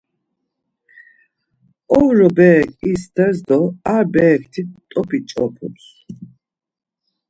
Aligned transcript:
Ovro 1.97 2.27
berek 2.39 2.71
isters 2.93 3.37
do 3.47 3.59
ar 3.93 4.03
berekti 4.13 4.61
top̌i 4.91 5.19
ç̌opums. 5.29 5.85